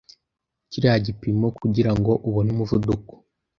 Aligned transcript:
kiriya 0.69 0.97
gipimo 1.05 1.47
kugirango 1.59 2.11
ubone 2.27 2.49
umuvuduko 2.55 3.11